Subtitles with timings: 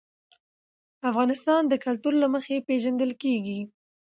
[1.09, 3.59] افغانستان د کلتور له مخې پېژندل کېږي.